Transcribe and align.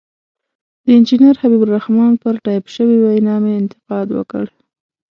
د 0.85 0.87
انجنیر 0.97 1.35
حبیب 1.41 1.61
الرحمن 1.63 2.11
پر 2.21 2.35
ټایپ 2.43 2.65
شوې 2.75 2.97
وینا 3.01 3.35
مې 3.43 3.51
انتقاد 3.61 4.07
وکړ. 4.13 4.45